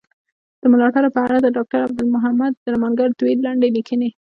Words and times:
د 0.61 0.63
ملاتړ 0.73 1.03
په 1.15 1.19
اړه 1.25 1.37
د 1.41 1.47
ډاکټر 1.55 1.79
عبدالمحمد 1.87 2.53
درمانګر 2.67 3.09
دوې 3.19 3.33
لنډي 3.45 3.69
ليکني. 3.77 4.09